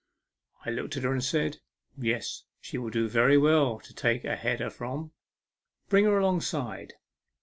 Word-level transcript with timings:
I 0.65 0.71
looked 0.71 0.97
at 0.97 1.03
her 1.03 1.11
and 1.11 1.23
said, 1.23 1.57
u 1.95 2.05
Yes, 2.09 2.43
she 2.59 2.79
will 2.79 2.89
do 2.89 3.07
very 3.07 3.37
well 3.37 3.79
to 3.81 3.93
take 3.93 4.25
a 4.25 4.35
header 4.35 4.71
from. 4.71 5.11
Bring 5.89 6.05
her 6.05 6.17
alongside." 6.17 6.93